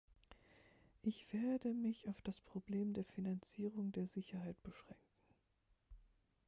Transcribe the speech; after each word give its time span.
Ich 1.03 1.31
werde 1.31 1.75
mich 1.75 2.09
auf 2.09 2.19
das 2.23 2.39
Problem 2.41 2.95
der 2.95 3.05
Finanzierung 3.05 3.91
der 3.91 4.07
Sicherheit 4.07 4.55
beschränken. 4.63 4.95